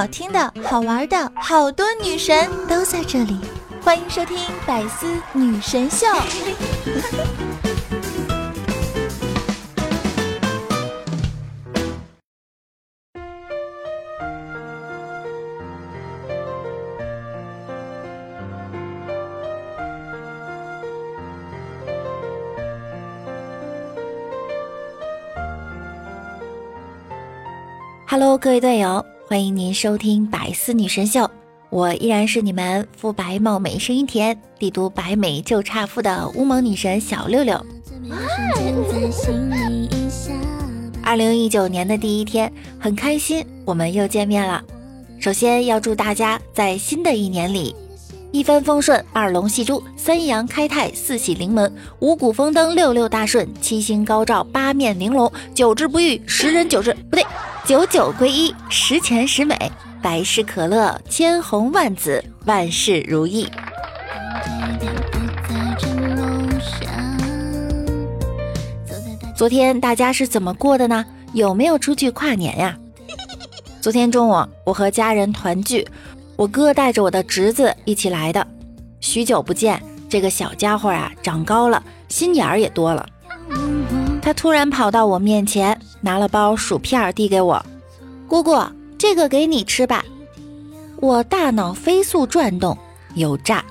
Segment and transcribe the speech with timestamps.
[0.00, 3.38] 好听的、好玩的，好多女神都在这里，
[3.84, 6.06] 欢迎收听《百思女神秀》。
[28.08, 31.30] Hello，各位队友，欢迎您收听百思女神秀，
[31.70, 37.64] 我依然是你们肤白貌美声音甜、帝都白美就差富的乌蒙女神小六六。
[41.04, 44.64] 二零一九年的第一天，很开心，我们又见面了。
[45.20, 47.72] 首先要祝大家在新的一年里。
[48.32, 57.26] 一帆风顺，二龙戏珠，三阳开泰，四喜临门，五谷丰登，六六大顺，七星高照，八面玲珑，九治不遇，十人九治不对，
[57.64, 59.56] 九九归一，十全十美，
[60.00, 63.48] 百事可乐，千红万紫，万事如意。
[69.36, 71.04] 昨天大家是怎么过的呢？
[71.32, 72.78] 有没有出去跨年呀？
[73.82, 75.84] 昨天中午，我和家人团聚。
[76.40, 78.46] 我哥带着我的侄子一起来的，
[79.00, 83.06] 许久不见，这个小家伙啊长高了，心眼儿也多了。
[84.22, 87.62] 他突然跑到我面前，拿了包薯片递给我，
[88.26, 88.58] 姑姑，
[88.96, 90.02] 这个给你吃吧。
[90.96, 92.74] 我大脑飞速转动，
[93.14, 93.62] 有诈。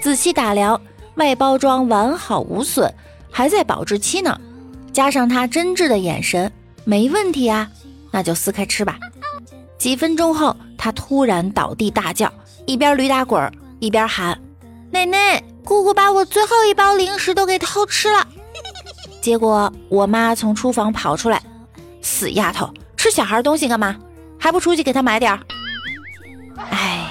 [0.00, 0.80] 仔细打量，
[1.16, 2.88] 外包装完好无损，
[3.32, 4.40] 还在保质期呢。
[4.92, 6.52] 加上他真挚的眼神，
[6.84, 7.68] 没问题啊，
[8.12, 8.96] 那就撕开吃吧。
[9.80, 12.30] 几分钟后，他突然倒地大叫，
[12.66, 14.38] 一边驴打滚一边喊
[14.92, 18.28] ：“奶奶，姑姑把我最后一包零食都给偷吃了。”
[19.22, 21.42] 结果我妈从厨房跑出来
[22.02, 23.96] ：“死丫头，吃小孩东西干嘛？
[24.38, 25.40] 还不出去给他买点儿？”
[26.68, 27.10] 哎，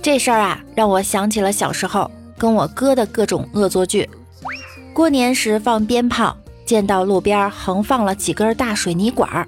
[0.00, 4.08] 这事儿啊，让我想起了小时候跟我哥的各种恶作剧。
[4.94, 6.34] 过年时放鞭炮。
[6.64, 9.46] 见到路边横放了几根大水泥管儿，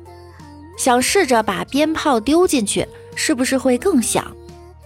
[0.76, 4.24] 想试着把鞭炮丢进去，是不是会更响？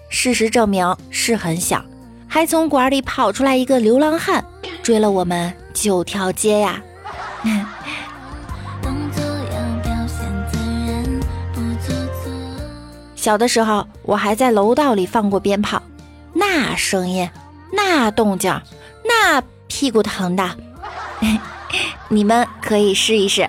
[0.08, 1.84] 事实证明是很响，
[2.26, 4.44] 还从管里跑出来一个流浪汉，
[4.82, 6.82] 追了我们九条街呀！
[13.14, 15.82] 小的时候，我还在楼道里放过鞭炮，
[16.32, 17.28] 那声音，
[17.72, 18.58] 那动静，
[19.04, 20.56] 那屁股疼的。
[22.12, 23.48] 你们可以试一试。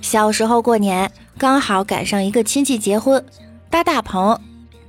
[0.00, 3.24] 小时候过年，刚好赶上一个亲戚结婚，
[3.68, 4.38] 搭大棚。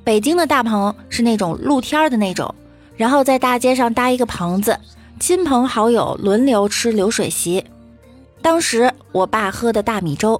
[0.04, 2.54] 北京的大棚是那种露天的那种，
[2.96, 4.78] 然后在大街上搭一个棚子，
[5.20, 7.66] 亲朋好友轮流吃流水席。
[8.44, 10.40] 当时我爸喝的大米粥，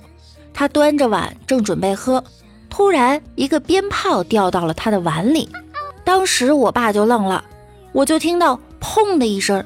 [0.54, 2.24] 他端着碗正准备喝，
[2.70, 5.50] 突然一个鞭炮掉到了他的碗里，
[6.04, 7.44] 当时我爸就愣了，
[7.92, 8.60] 我就听到。
[8.86, 9.66] 砰的一声，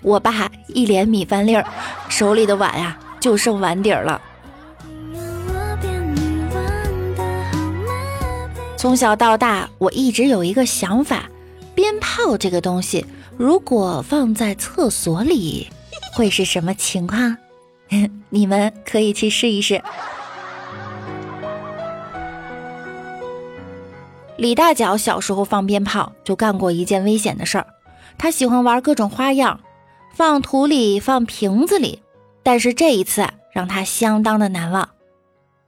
[0.00, 1.64] 我爸一脸米饭粒儿，
[2.08, 4.20] 手里的碗呀就剩碗底儿了。
[8.76, 11.28] 从小到大，我一直有一个想法：
[11.74, 13.04] 鞭炮这个东西，
[13.36, 15.68] 如果放在厕所里，
[16.14, 17.36] 会是什么情况？
[18.30, 19.80] 你们可以去试一试。
[24.36, 27.66] 李大脚小时候放鞭炮，就干过一件危险的事儿。
[28.18, 29.60] 他喜欢玩各种花样，
[30.12, 32.02] 放土里，放瓶子里。
[32.42, 34.90] 但是这一次让他相当的难忘。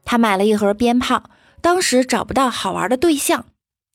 [0.04, 1.24] 他买了一盒鞭炮，
[1.60, 3.46] 当时找不到好玩的对象，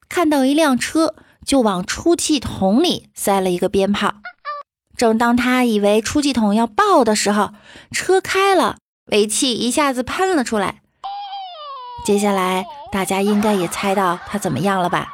[0.10, 4.16] 看到一辆车，就往出气筒里塞了一个鞭炮。
[4.98, 7.52] 正当他以为出气筒要爆的时候，
[7.92, 8.78] 车开了，
[9.12, 10.82] 尾气一下子喷了出来。
[12.04, 15.14] 接下来大家应该也猜到他怎么样了吧？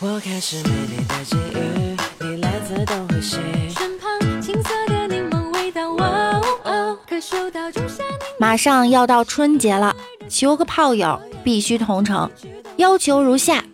[0.00, 3.36] 我开始美丽的际遇，你来自东和西，
[3.68, 8.04] 身旁青色的柠檬味道，哦哦，感受到仲夏
[8.38, 9.96] 马上要到春节了，
[10.28, 12.30] 求个炮友必须同城，
[12.76, 13.64] 要求如下：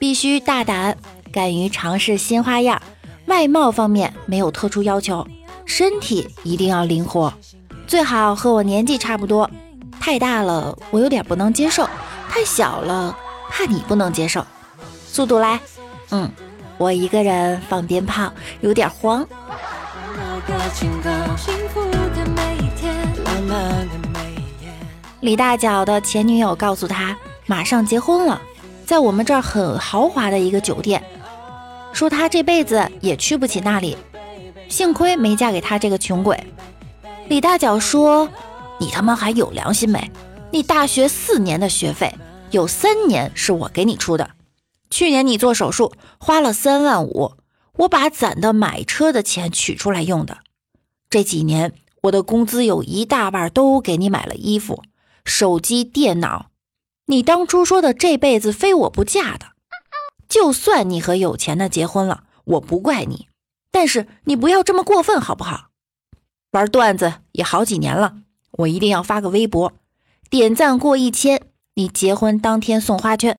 [0.00, 0.98] 必须大胆，
[1.32, 2.82] 敢于尝试新花样，
[3.26, 5.24] 外貌方面没有特殊要求，
[5.66, 7.32] 身体一定要灵活，
[7.86, 9.48] 最好和我年纪差不多，
[10.00, 11.88] 太大了我有点不能接受，
[12.28, 13.16] 太小了
[13.48, 14.44] 怕你不能接受。
[15.12, 15.58] 速度来，
[16.10, 16.30] 嗯，
[16.78, 19.26] 我一个人放鞭炮有点慌。
[25.20, 27.16] 李大脚的前女友告诉他，
[27.46, 28.40] 马上结婚了，
[28.86, 31.02] 在我们这儿很豪华的一个酒店。
[31.92, 33.96] 说他这辈子也去不起那里，
[34.68, 36.40] 幸亏没嫁给他这个穷鬼。
[37.26, 38.28] 李大脚说
[38.78, 40.08] ：“你他妈还有良心没？
[40.52, 42.14] 你大学四年的学费
[42.52, 44.30] 有三年是我给你出的，
[44.90, 47.36] 去年你做手术花了三万五，
[47.78, 50.38] 我把攒的买车的钱取出来用的。
[51.08, 51.72] 这几年
[52.02, 54.82] 我的工资有一大半都给你买了衣服、
[55.24, 56.50] 手机、电脑。
[57.06, 59.46] 你当初说的这辈子非我不嫁的，
[60.28, 63.28] 就算你和有钱的结婚了，我不怪你，
[63.72, 65.68] 但是你不要这么过分好不好？”
[66.52, 68.18] 玩段子也好几年了，
[68.52, 69.72] 我一定要发个微博，
[70.28, 71.42] 点赞过一千，
[71.74, 73.34] 你结婚当天送花圈；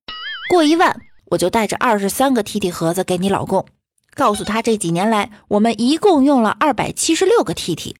[0.50, 1.00] 过一万，
[1.32, 3.66] 我就带着二十三个 T T 盒子给你老公，
[4.14, 7.96] 告诉他这几年来我们一共用了二百七十六个 T T，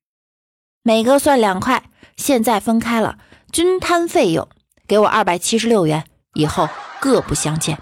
[0.83, 3.17] 每个算两块，现在分开了，
[3.51, 4.47] 均摊费用，
[4.87, 6.69] 给我二百七十六元，以后
[6.99, 7.79] 各不相见。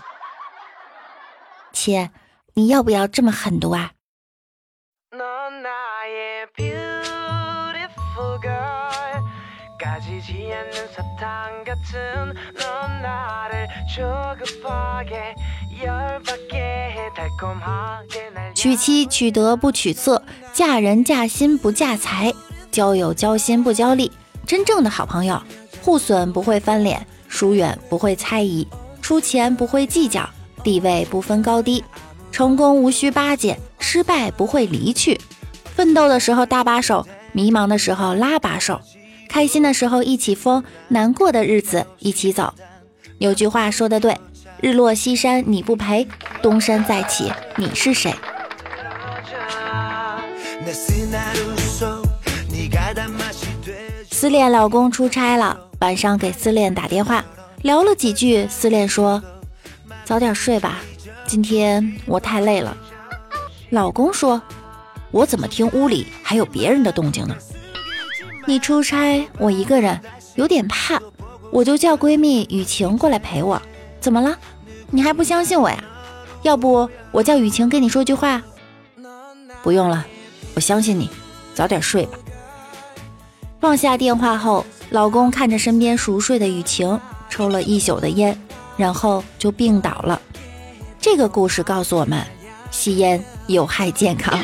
[1.73, 2.09] 亲，
[2.53, 3.91] 你要不要这么狠毒啊？
[18.55, 20.23] 娶妻娶德不娶色，
[20.53, 22.33] 嫁人嫁心不嫁财，
[22.71, 24.09] 交友交心不交力。
[24.47, 25.41] 真正的好朋友，
[25.81, 28.65] 互损不会翻脸，疏远不会猜疑，
[29.01, 30.29] 出钱不会计较，
[30.63, 31.83] 地位不分高低，
[32.31, 35.19] 成功无需巴结，失败不会离去。
[35.75, 38.79] 奋斗的时候搭把手，迷茫的时候拉把手。
[39.27, 42.53] 开心的时候一起疯，难过的日子一起走。
[43.21, 44.17] 有句话说的对：
[44.61, 46.07] 日落西山你不陪，
[46.41, 48.11] 东山再起你是谁？
[54.09, 57.23] 思恋老公出差了，晚上给思恋打电话，
[57.61, 59.21] 聊了几句，思恋说
[60.03, 60.79] ：“早点睡吧，
[61.27, 62.75] 今天我太累了。”
[63.69, 64.41] 老公说
[65.11, 67.35] ：“我怎么听屋里还有别人的动静呢？”
[68.47, 70.01] 你出差，我一个人
[70.33, 70.99] 有点怕，
[71.51, 73.61] 我就叫闺蜜雨晴过来陪我。
[73.99, 74.37] 怎么了？
[74.89, 75.83] 你还不相信我呀？
[76.41, 78.41] 要不我叫雨晴跟你说句话？
[79.61, 80.05] 不用了，
[80.55, 81.09] 我相信你，
[81.53, 82.17] 早点睡吧。
[83.59, 86.99] 放下电话后，老公看着身边熟睡的雨晴，
[87.29, 88.35] 抽了一宿的烟，
[88.75, 90.19] 然后就病倒了。
[90.99, 92.25] 这个故事告诉我们，
[92.71, 94.39] 吸烟有害健康。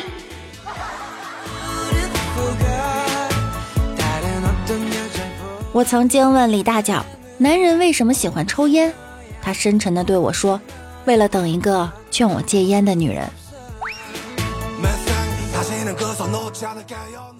[5.78, 8.92] 我曾经问李大脚，男人为什么喜欢抽烟？
[9.40, 10.60] 他深沉地对我说
[11.06, 13.30] ：“为了等一个劝我戒烟的女人。”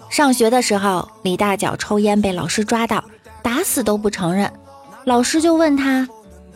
[0.09, 3.03] 上学的时候，李大脚抽烟被老师抓到，
[3.41, 4.49] 打死都不承认。
[5.03, 6.07] 老师就问他：“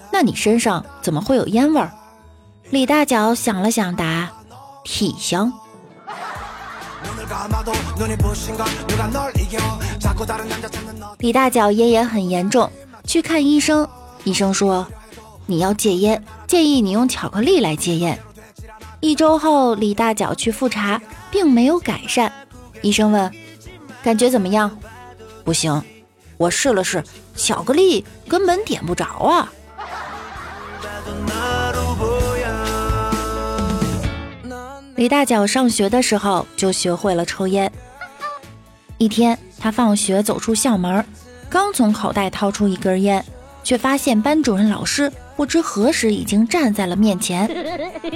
[0.09, 1.91] 那你身上怎么会有烟味儿？”
[2.71, 4.31] 李大脚想了想，答
[4.85, 5.51] ：“体香。”
[11.19, 12.69] 李大脚烟也很严重，
[13.05, 13.87] 去看医生。
[14.23, 14.85] 医生说
[15.47, 18.19] ：“你要戒烟，建议你用巧克力来戒烟。”
[18.99, 22.31] 一周后，李大脚去复查，并没有改善。
[22.81, 23.31] 医生问
[24.03, 24.77] ：“感觉怎么样
[25.43, 25.81] ？”“不行，
[26.37, 27.03] 我试了试，
[27.35, 29.51] 巧克力根本点不着啊。”
[35.03, 37.69] 李大脚上学的时候就学会了抽烟。
[38.97, 41.05] 一天，他放学走出校门，
[41.49, 43.21] 刚从口袋掏出一根烟，
[43.65, 47.53] 却发现班主任老师不知何时已经站在了面前。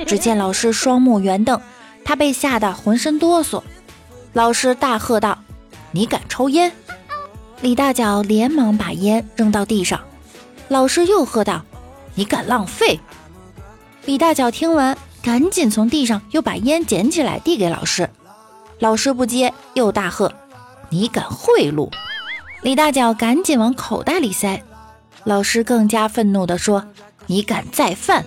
[0.05, 1.59] 只见老师双目圆瞪，
[2.05, 3.61] 他被吓得浑身哆嗦。
[4.31, 5.37] 老师大喝道
[5.91, 6.71] ：“你敢抽烟！”
[7.59, 9.99] 李大脚连忙把烟扔到地上。
[10.69, 11.65] 老师又喝道
[12.15, 12.97] ：“你敢浪费！”
[14.07, 14.97] 李大脚听完。
[15.27, 18.09] 赶紧从地上又把烟捡起来递给老师，
[18.79, 20.31] 老师不接，又大喝
[20.87, 21.91] ：“你敢贿赂！”
[22.63, 24.63] 李大脚赶紧往口袋里塞，
[25.25, 26.87] 老师更加愤怒地说
[27.27, 28.25] ：“你敢再犯！”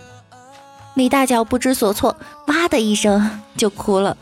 [0.92, 2.14] 李大脚不知所措，
[2.48, 4.14] 哇的一声就哭了。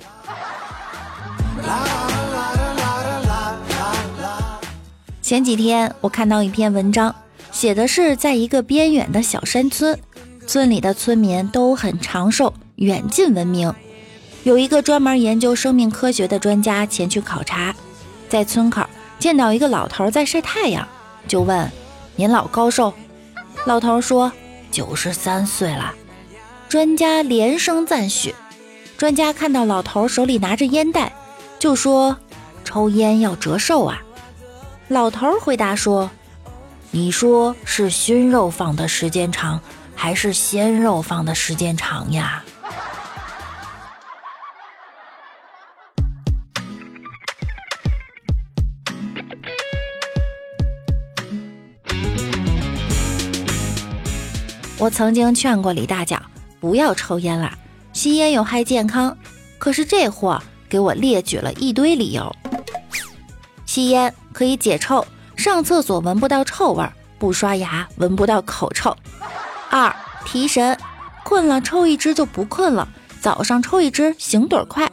[5.20, 7.12] 前几天我看到一篇文章，
[7.50, 9.98] 写的是在一个边远的小山村。
[10.46, 13.74] 村里的村民都很长寿，远近闻名。
[14.44, 17.74] 有一个专门研究生命科学的专家前去考察，
[18.28, 18.86] 在村口
[19.18, 20.86] 见到一个老头在晒太阳，
[21.26, 21.68] 就问
[22.14, 22.94] ：“您老高寿？”
[23.66, 24.30] 老头说
[24.70, 25.92] ：“九十三岁了。”
[26.68, 28.32] 专家连声赞许。
[28.96, 31.12] 专家看到老头手里拿着烟袋，
[31.58, 32.16] 就说
[32.64, 34.00] ：“抽烟要折寿啊。”
[34.86, 36.08] 老头回答说
[36.92, 39.60] ：“你说是熏肉放的时间长。”
[40.00, 42.44] 还是鲜肉放的时间长呀？
[54.78, 56.22] 我曾经劝过李大脚
[56.60, 57.52] 不要抽烟了，
[57.92, 59.16] 吸烟有害健康。
[59.58, 62.32] 可是这货给我列举了一堆理由：
[63.66, 65.04] 吸烟可以解臭，
[65.36, 68.92] 上厕所闻不到臭味儿，不刷牙闻不到口臭；
[69.68, 69.94] 二
[70.24, 70.78] 提神，
[71.24, 72.88] 困了抽一支就不困了，
[73.20, 74.86] 早上抽一支醒盹快；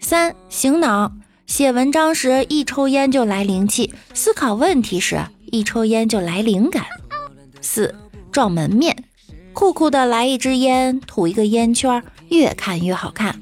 [0.00, 1.10] 三醒脑。
[1.46, 5.20] 写文章时一抽烟就来灵气，思考问题时
[5.52, 6.84] 一抽烟就来灵感。
[7.60, 7.94] 四
[8.32, 9.04] 撞门面，
[9.52, 13.40] 酷酷的来一支烟，吐一个烟圈，越看越好看。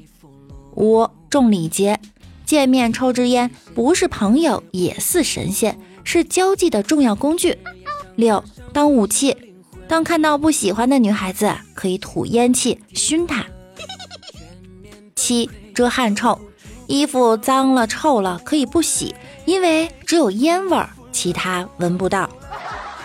[0.75, 1.99] 五重礼节，
[2.45, 7.57] 见面抽支烟，不是朋友也似神仙，是交际的重要工具。
[8.15, 9.55] 六当武器，
[9.87, 13.45] 当看到不喜欢的女孩子，可以吐烟气熏她。
[15.15, 16.39] 七遮汗臭。
[16.87, 19.15] 衣服脏了、臭了可以不洗，
[19.45, 22.29] 因为只有烟味儿，其他闻不到。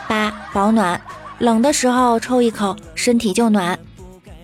[0.06, 1.00] 八保暖，
[1.40, 3.76] 冷的时候抽一口，身体就暖。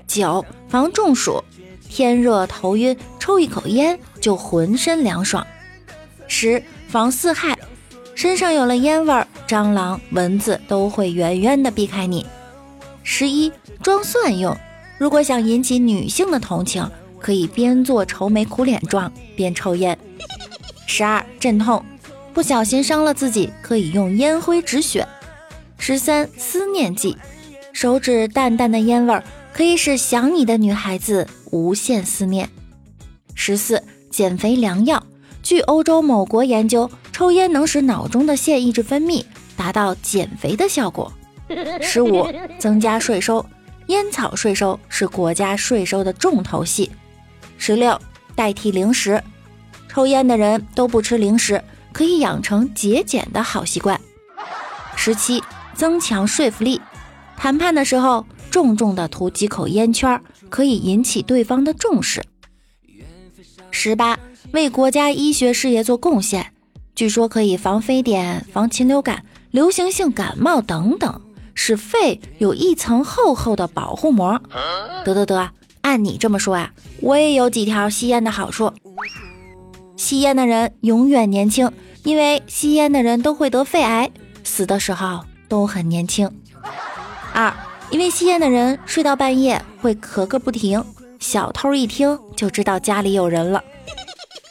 [0.08, 1.44] 九防中暑，
[1.88, 5.46] 天热头晕，抽一口烟就浑身凉爽。
[6.26, 7.56] 十防四害，
[8.14, 12.26] 身上有了烟味儿，蟑螂、蚊子都会远远的避开你。
[13.02, 14.56] 十一装蒜用，
[14.98, 16.84] 如果想引起女性的同情。
[17.18, 19.98] 可以边做愁眉苦脸状边抽烟。
[20.86, 21.82] 十二镇痛，
[22.32, 25.05] 不小心伤了自己，可以用烟灰止血。
[25.88, 27.16] 十三思念剂，
[27.72, 32.50] 手指淡淡的烟味儿，可以使想你的女孩子无限思念。
[33.36, 35.06] 十四减肥良药，
[35.44, 39.24] 据欧洲某国研究，抽烟能使脑中的腺抑制分泌，
[39.56, 41.12] 达到减肥的效果。
[41.80, 42.26] 十五
[42.58, 43.46] 增加税收，
[43.86, 46.90] 烟草税收是国家税收的重头戏。
[47.58, 47.96] 十六，
[48.34, 49.22] 代替零食，
[49.88, 51.62] 抽烟的人都不吃零食，
[51.92, 54.00] 可以养成节俭的好习惯。
[54.96, 55.40] 十七，
[55.76, 56.80] 增强说服力，
[57.36, 62.22] 谈判的时候重重的吐几口烟圈，可以引起对方的重视。
[63.70, 64.18] 十八，
[64.52, 66.52] 为国家医学事业做贡献，
[66.94, 71.20] 据说可以防非典、防禽流感、流行性感冒等等，
[71.54, 74.40] 使肺有一层厚厚的保护膜。
[75.04, 75.50] 得得得。
[75.82, 78.72] 按你这么说啊，我也有几条吸烟的好处。
[79.96, 81.70] 吸烟的人永远年轻，
[82.02, 84.10] 因为吸烟的人都会得肺癌，
[84.42, 86.30] 死的时候都很年轻。
[87.32, 87.52] 二，
[87.90, 90.84] 因为吸烟的人睡到半夜会咳个不停，
[91.20, 93.62] 小偷一听就知道家里有人了。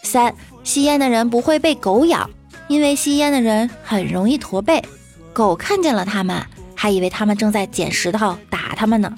[0.03, 0.33] 三，
[0.63, 2.29] 吸烟的人不会被狗咬，
[2.67, 4.83] 因为吸烟的人很容易驼背，
[5.33, 9.11] 狗看见了他们，还以为他们正在捡石头打他们呢。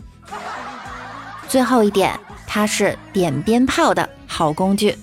[1.47, 4.97] 最后一点，它是点鞭炮的好工具。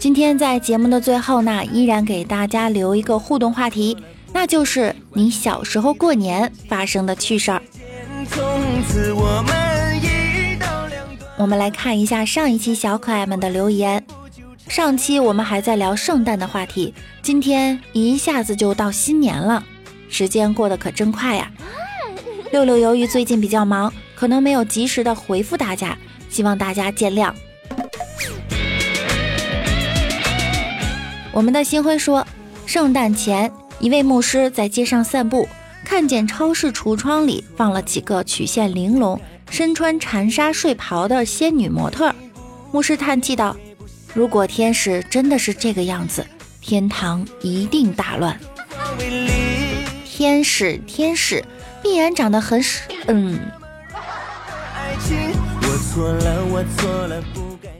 [0.00, 3.94] 今天在节目的最后呢，依然给大家留一个互动话题，
[4.32, 7.60] 那就是你小时候过年发生的趣事儿。
[11.36, 14.02] 我们来看一下上一期小可爱们的留言。
[14.68, 19.62] 上期我们还在聊圣诞的话题，今天一下子就到新年了。
[20.08, 21.52] 时间过得可真快呀！
[22.50, 25.94] 六六由于最近比较忙，可能没有及时的回复大家，
[26.30, 27.30] 希望大家见谅。
[31.32, 32.26] 我们的星辉说，
[32.66, 35.48] 圣诞前一位牧师在街上散步，
[35.84, 42.12] 看见超市橱窗里放了几个曲线玲珑、身穿缠纱睡袍的仙女模特。
[42.72, 43.56] 牧师叹气道
[44.12, 46.26] ：“如果天使真的是这个样子，
[46.60, 48.38] 天堂一定大乱。”
[50.04, 51.44] 天使，天使
[51.82, 52.82] 必然长得很屎。
[53.06, 53.38] 嗯，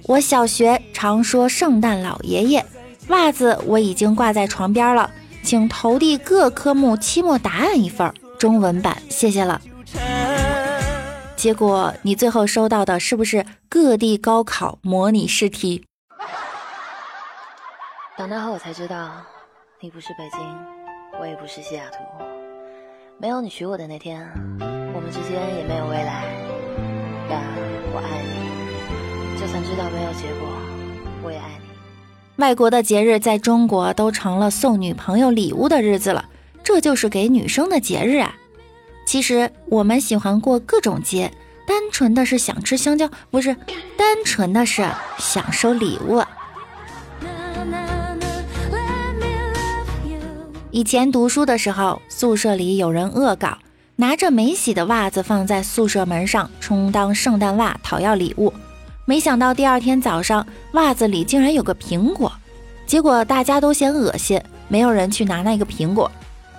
[0.04, 2.64] 我小学常说圣诞老爷爷，
[3.10, 5.10] 袜子我已经挂在床边了，
[5.42, 9.60] 请投递各科目期末答案一份，中文版，谢谢了。
[11.36, 15.84] 结果你最后收到的是不是各地高考模拟试题？
[18.16, 19.10] 长大后我才知道，
[19.80, 20.40] 你不是北京，
[21.20, 21.98] 我也不是西雅图。
[23.18, 24.20] 没有你娶我的那天，
[24.94, 26.24] 我们之间也没有未来。
[27.28, 27.40] 但
[27.92, 30.48] 我爱你，就算知道没有结果，
[31.24, 31.59] 我也爱你。
[32.40, 36.24] 外国的节日在中国都成了送女朋友礼物的日子了，
[36.64, 38.34] 这就是给女生的节日啊。
[39.06, 41.30] 其实我们喜欢过各种节，
[41.66, 43.54] 单纯的是想吃香蕉，不是
[43.98, 46.22] 单纯的是想收礼物。
[50.70, 53.58] 以前读书的时候，宿舍里有人恶搞，
[53.96, 58.50] 拿着没洗的袜子放在宿舍门上，充当圣诞袜讨要礼物。
[59.04, 62.32] 没想到第二天早上，袜子里竟然有个苹果。
[62.86, 66.10] 结果大家都嫌恶心，没有人去拿那个苹果，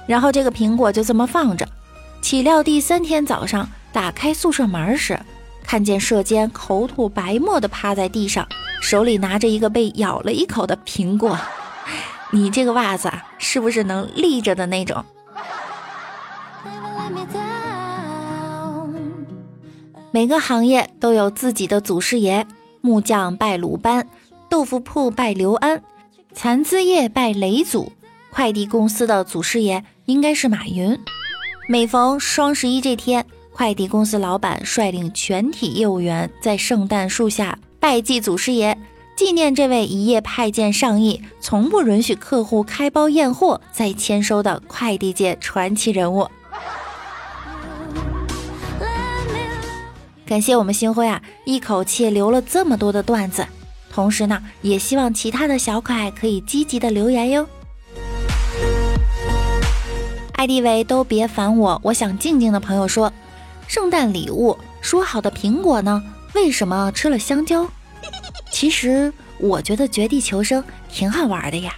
[0.08, 1.68] 然后这个苹果就这么放着。
[2.22, 5.20] 岂料第三天早上打开宿舍门时，
[5.64, 8.48] 看见舍监口吐白沫的趴在地上，
[8.82, 11.38] 手里拿着一个被咬了一口的苹果。
[12.32, 15.04] 你这个袜子啊，是不是能立着的那种？
[20.14, 22.46] 每个行业都有自己的祖师爷，
[22.82, 24.06] 木匠拜鲁班，
[24.50, 25.82] 豆腐铺拜刘安，
[26.34, 27.90] 蚕丝业拜雷祖，
[28.30, 31.00] 快递公司的祖师爷应该是马云。
[31.70, 38.78] 每逢双十一这天，快递公司老板率领全体业务员在圣诞树下拜祭祖师爷，
[39.16, 46.28] 纪念这位一夜派件上亿、从不允许客户开包验货再签收的快递界传奇人物。
[50.32, 53.46] 感谢我们星辉啊，一口气留了这么多的段子，
[53.92, 57.46] 同时呢，也希望其他的小可爱可以积极的留言哟。
[60.36, 63.12] 艾迪维都别烦我，我想静静的朋友说，
[63.68, 66.02] 圣诞礼物说好的苹果呢？
[66.34, 67.68] 为什么吃了香蕉？
[68.54, 71.76] 其实我觉得绝地求生挺好玩的呀。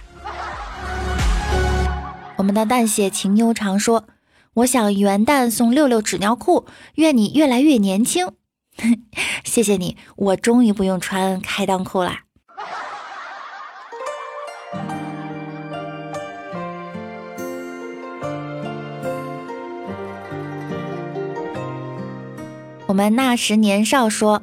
[2.36, 4.04] 我们的淡写情悠长说，
[4.54, 8.30] 我想元旦送六六纸尿裤，愿你越来越年轻。
[9.44, 12.20] 谢谢你，我终于不用穿开裆裤啦。
[22.86, 24.40] 我们那时年少说，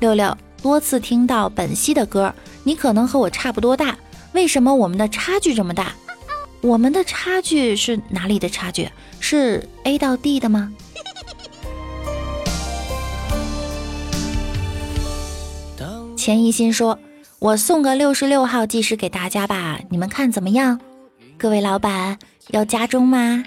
[0.00, 2.34] 六六多次听到本兮的歌，
[2.64, 3.96] 你可能和我差不多大，
[4.32, 5.92] 为什么我们的差距这么大？
[6.62, 8.88] 我们的差距是哪里的差距？
[9.20, 10.72] 是 A 到 D 的吗？
[16.22, 17.00] 钱一心说
[17.40, 20.78] ：“我送个六十六号技师给大家吧，你们看怎么样？
[21.36, 22.16] 各位老板
[22.50, 23.42] 要加钟吗？”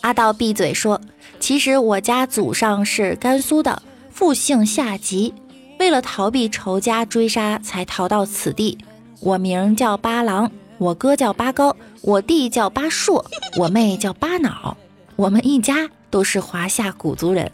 [0.00, 1.00] 阿道闭嘴说
[1.38, 5.32] ：“其实我家祖上是甘肃的，复姓夏吉，
[5.78, 8.76] 为了逃避仇家追杀，才逃到此地。
[9.20, 13.24] 我名叫八郎，我哥叫八高，我弟叫八硕，
[13.56, 14.76] 我妹叫八脑，
[15.14, 17.48] 我们一家都是华夏古族人。”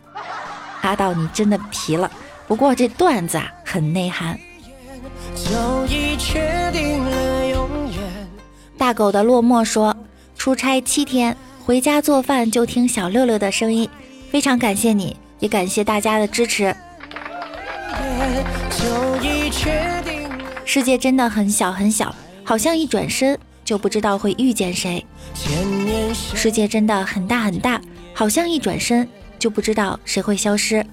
[0.83, 2.11] 阿道，你真的皮了。
[2.47, 4.39] 不过这段子啊，很内涵。
[8.77, 9.97] 大狗的落寞说
[10.37, 13.89] ：“出差七天，回家做饭就听小六六的声音，
[14.31, 16.75] 非常感谢你，也感谢大家的支持。”
[20.65, 22.15] 世界真的很小很小，
[22.45, 25.05] 好像一转身就不知道会遇见谁。
[26.13, 27.81] 世界真的很大很大，
[28.15, 29.09] 好像一转身。
[29.39, 30.85] 就不知道谁会消失。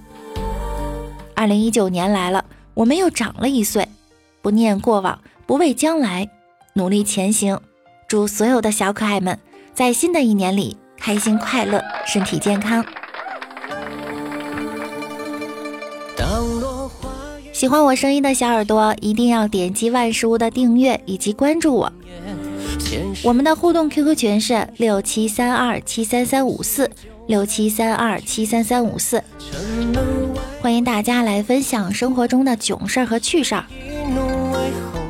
[1.34, 3.88] 二零一九年来了，我们又长了一岁。
[4.42, 6.30] 不念过往，不畏将来，
[6.74, 7.60] 努力前行。
[8.08, 9.38] 祝所有的小可爱们
[9.74, 12.86] 在新的一年里开心快乐，身体健康。
[17.52, 21.92] 喜欢我声音的小耳朵，一定要点击万事屋的订阅以及关注我。
[23.24, 26.90] 我们的互动 QQ 群是六七三二七三三五四。
[27.28, 29.24] 六七三二七三三五四，
[30.62, 33.66] 欢迎大家来分享生活中的囧事儿和趣事儿。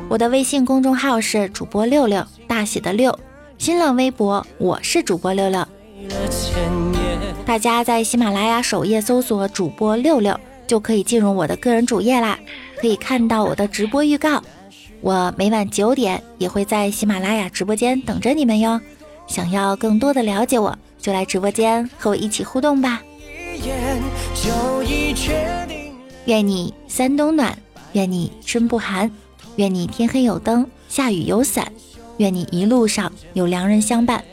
[0.08, 3.16] 我的微信公众号是主播六六大写的六，
[3.58, 5.66] 新浪微博我是主播六六。
[7.44, 12.38] 大家在喜马拉雅首页搜索主播六六，就可以进入我的个人主页啦，
[12.80, 14.42] 可以看到我的直播预告。
[15.02, 18.80] 我每晚九点也会在喜马拉雅直播间等着你们哟。
[19.26, 20.78] 想要更多的了解我。
[21.06, 23.00] 就来直播间和我一起互动吧。
[26.24, 27.56] 愿你三冬暖，
[27.92, 29.08] 愿你春不寒，
[29.54, 31.72] 愿你天黑有灯，下雨有伞，
[32.16, 34.24] 愿你一路上有良人相伴。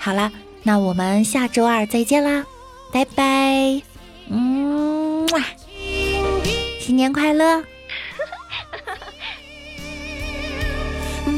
[0.00, 0.32] 好啦，
[0.64, 2.44] 那我们下周二再见啦，
[2.90, 3.80] 拜拜，
[4.28, 5.24] 嗯，
[6.80, 7.62] 新年快乐。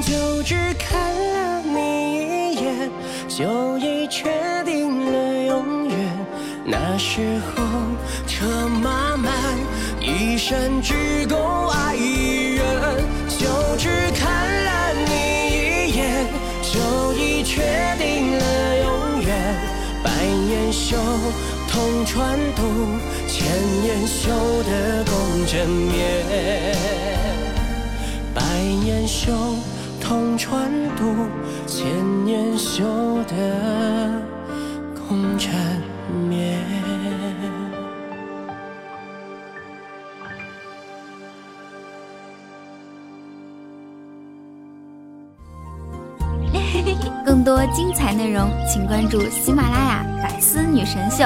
[0.06, 2.15] 就只看了你
[3.36, 4.30] 就已确
[4.64, 5.94] 定了永远。
[6.64, 7.62] 那时候
[8.26, 8.46] 车
[8.82, 9.30] 马慢，
[10.00, 12.64] 一生只够爱一人。
[13.28, 13.46] 就
[13.76, 15.12] 只看了你
[15.52, 16.26] 一眼，
[16.62, 17.60] 就已确
[17.98, 19.28] 定了永远。
[20.02, 20.96] 百年修，
[21.68, 22.62] 同船渡，
[23.28, 23.46] 千
[23.82, 24.30] 年修
[24.62, 26.74] 得共枕眠。
[28.34, 28.40] 百
[28.82, 29.30] 年修。
[30.08, 31.26] 同船渡
[31.66, 32.84] 千年修
[33.24, 33.34] 得
[34.94, 35.50] 共枕
[36.28, 36.62] 眠
[47.24, 51.24] 更多精彩内容请关注喜马拉雅百思女神秀。